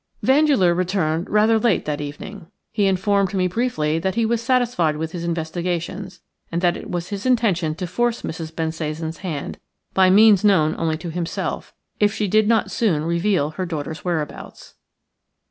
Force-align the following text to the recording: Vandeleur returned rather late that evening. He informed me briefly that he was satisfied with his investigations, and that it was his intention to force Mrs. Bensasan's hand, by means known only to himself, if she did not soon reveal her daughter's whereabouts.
Vandeleur 0.23 0.73
returned 0.73 1.29
rather 1.29 1.59
late 1.59 1.85
that 1.85 2.01
evening. 2.01 2.47
He 2.71 2.87
informed 2.87 3.35
me 3.35 3.45
briefly 3.45 3.99
that 3.99 4.15
he 4.15 4.25
was 4.25 4.41
satisfied 4.41 4.97
with 4.97 5.11
his 5.11 5.23
investigations, 5.23 6.21
and 6.51 6.59
that 6.63 6.75
it 6.75 6.89
was 6.89 7.09
his 7.09 7.23
intention 7.27 7.75
to 7.75 7.85
force 7.85 8.23
Mrs. 8.23 8.51
Bensasan's 8.51 9.17
hand, 9.17 9.59
by 9.93 10.09
means 10.09 10.43
known 10.43 10.73
only 10.79 10.97
to 10.97 11.11
himself, 11.11 11.75
if 11.99 12.11
she 12.11 12.27
did 12.27 12.47
not 12.47 12.71
soon 12.71 13.03
reveal 13.05 13.51
her 13.51 13.65
daughter's 13.67 14.03
whereabouts. 14.03 14.73